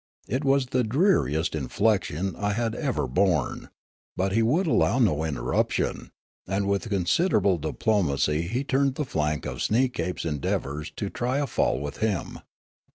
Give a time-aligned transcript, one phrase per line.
[0.27, 3.69] It was the dreariest infliction I had ever borne;
[4.17, 6.09] but he would allow no interruption,
[6.47, 11.45] and with consid erable diplomacy he turned the flank of Sneekape's endeavours to try a
[11.45, 12.39] fall w'ith him.